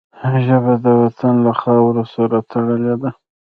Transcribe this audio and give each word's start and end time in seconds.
ژبه 0.45 0.73
د 0.85 0.87
وطن 1.01 1.33
له 1.45 1.51
خاورو 1.59 2.03
سره 2.13 2.37
تړلې 2.51 2.95
ده 3.01 3.09